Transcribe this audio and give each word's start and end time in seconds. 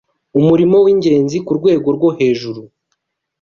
umurimo 0.39 0.77
w’ingenzi 0.85 1.37
ku 1.45 1.51
rwego 1.59 1.87
rwo 1.95 2.09
hejuru. 2.17 2.61